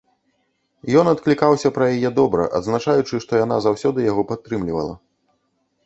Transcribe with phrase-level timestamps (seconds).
[1.01, 4.95] Ён адклікаўся пра яе добра, адзначаючы, што яна заўсёды яго падтрымлівала.